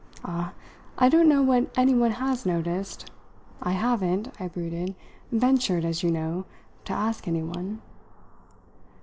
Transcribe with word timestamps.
"Ah, 0.25 0.53
I 0.97 1.09
don't 1.09 1.29
know 1.29 1.43
what 1.43 1.69
anyone 1.77 2.09
has 2.13 2.43
noticed. 2.43 3.11
I 3.61 3.73
haven't," 3.73 4.31
I 4.41 4.47
brooded, 4.47 4.95
"ventured 5.31 5.85
as 5.85 6.01
you 6.01 6.09
know 6.09 6.45
to 6.85 6.93
ask 6.93 7.27
anyone." 7.27 7.83